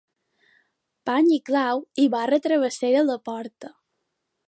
[1.09, 3.75] Pany i clau i barra travessera a la porta.